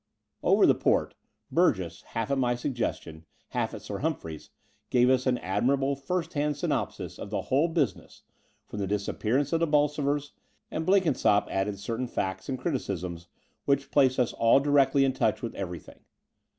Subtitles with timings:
[0.41, 1.13] Over the port
[1.51, 4.49] Burgess, half at my suggestion, half at Sir Humphrey's,
[4.89, 8.23] gave us an admirable first hand synopsis of the whole business
[8.65, 10.31] from the disappearance of the Bolsovers;
[10.71, 13.27] and Blenkinsopp added certain facts and criticisms,
[13.65, 15.99] which placed us all directly in touch with everything.